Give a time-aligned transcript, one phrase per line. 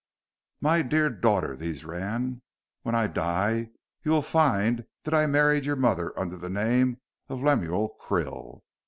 [0.61, 2.41] "My dear daughter," these ran,
[2.81, 3.69] "when I die
[4.01, 6.97] you will find that I married your mother under the name
[7.29, 8.61] of Lemuel Krill.